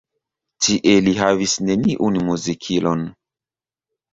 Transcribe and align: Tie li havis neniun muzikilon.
Tie 0.65 0.93
li 1.07 1.13
havis 1.19 1.53
neniun 1.67 2.17
muzikilon. 2.31 3.05